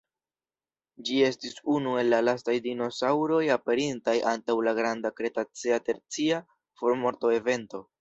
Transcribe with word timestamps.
Ĝi 1.09 1.17
estis 1.25 1.53
unu 1.73 1.93
el 2.03 2.09
la 2.13 2.21
lastaj 2.29 2.57
dinosaŭroj 2.69 3.43
aperintaj 3.59 4.17
antaŭ 4.35 4.59
la 4.71 4.77
granda 4.83 5.15
kretacea-tercia 5.23 6.45
formorto-evento. 6.83 7.89